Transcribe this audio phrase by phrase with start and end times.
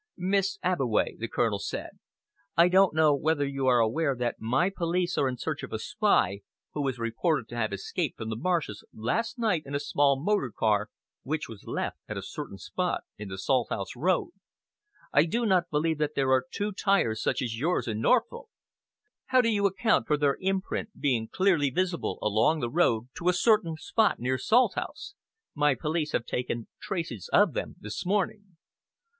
[0.17, 1.91] "Miss Abbeway," the Colonel said,
[2.57, 5.77] "I don't know whether you are aware that my police are in search of a
[5.77, 6.41] spy
[6.73, 10.51] who is reported to have escaped from the marshes last night in a small motor
[10.51, 10.89] car
[11.21, 14.29] which was left at a certain spot in the Salthouse road.
[15.13, 18.49] I do not believe that there are two tyres such as yours in Norfolk.
[19.27, 23.33] How do you account for their imprint being clearly visible along the road to a
[23.33, 25.13] certain spot near Salthouse?
[25.53, 28.55] My police have taken tracings of them this morning."